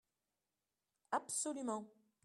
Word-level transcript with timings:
Absolument 1.11 1.85